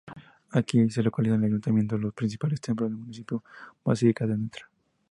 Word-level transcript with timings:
Aquí 0.49 0.89
se 0.89 1.03
localizan 1.03 1.41
el 1.43 1.49
ayuntamiento, 1.51 1.95
los 1.95 2.15
principales 2.15 2.59
templos 2.59 2.89
del 2.89 2.97
municipio 2.97 3.43
—Basílica 3.83 4.25
de 4.25 4.35
Ntra. 4.35 4.67